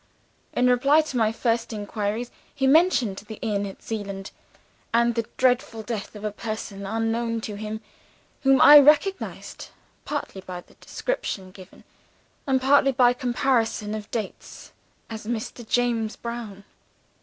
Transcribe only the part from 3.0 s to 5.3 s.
the inn at Zeeland, and the